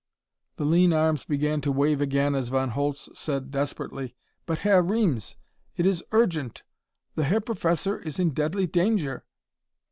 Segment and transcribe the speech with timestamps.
[0.55, 4.15] The lean arms began to wave again as Von Holtz said desperately:
[4.47, 5.35] "But Herr Reames,
[5.77, 6.63] it is urgent!
[7.13, 9.25] The Herr Professor is in deadly danger!"